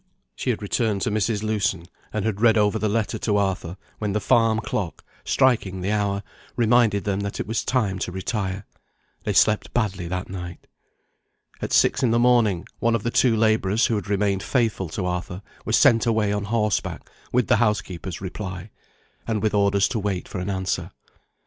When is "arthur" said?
3.37-3.77, 15.05-15.43